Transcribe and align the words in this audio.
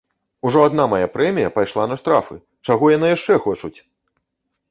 Ужо 0.47 0.61
адна 0.67 0.85
мая 0.93 1.07
прэмія 1.17 1.49
пайшла 1.57 1.85
на 1.91 1.95
штрафы, 2.01 2.35
чаго 2.69 2.85
яны 2.97 3.07
яшчэ 3.15 3.33
хочуць?! 3.47 3.73